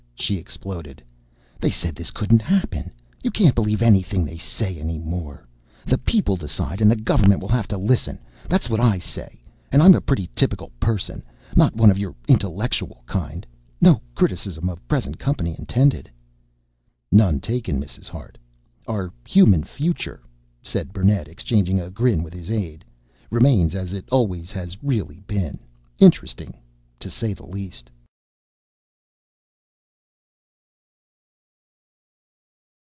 she 0.23 0.37
exploded. 0.37 1.01
"They 1.59 1.71
said 1.71 1.95
this 1.95 2.11
couldn't 2.11 2.43
happen. 2.43 2.91
You 3.23 3.31
can't 3.31 3.55
believe 3.55 3.81
anything 3.81 4.23
they 4.23 4.37
say 4.37 4.77
any 4.77 4.99
more. 4.99 5.47
The 5.83 5.97
people 5.97 6.35
decide 6.37 6.79
and 6.79 6.91
the 6.91 6.95
government 6.95 7.41
will 7.41 7.49
have 7.49 7.67
to 7.69 7.77
listen, 7.77 8.19
that's 8.47 8.69
what 8.69 8.79
I 8.79 8.99
say! 8.99 9.41
And 9.71 9.81
I'm 9.81 9.95
a 9.95 9.99
pretty 9.99 10.29
typical 10.35 10.71
person, 10.79 11.23
not 11.55 11.75
one 11.75 11.89
of 11.89 11.97
your 11.97 12.13
intellectual 12.27 13.01
kind. 13.07 13.47
No 13.81 13.99
criticism 14.13 14.69
of 14.69 14.87
present 14.87 15.17
company 15.17 15.55
intended." 15.57 16.07
"None 17.11 17.39
taken, 17.39 17.81
Mrs. 17.81 18.07
Hart. 18.07 18.37
Our 18.87 19.11
human 19.27 19.63
future," 19.63 20.21
said 20.61 20.93
Burnett, 20.93 21.27
exchanging 21.29 21.79
a 21.79 21.89
grin 21.89 22.21
with 22.21 22.35
his 22.35 22.51
aide, 22.51 22.85
"remains, 23.31 23.73
as 23.73 23.91
it 23.91 24.07
always 24.11 24.51
has 24.51 24.77
really 24.83 25.21
been. 25.25 25.57
Interesting 25.97 26.53
to 26.99 27.09
say 27.09 27.33
the 27.33 27.47
least!" 27.47 27.89